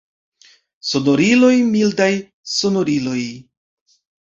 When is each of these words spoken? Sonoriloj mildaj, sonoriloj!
Sonoriloj 0.93 1.53
mildaj, 1.75 2.11
sonoriloj! 2.59 3.23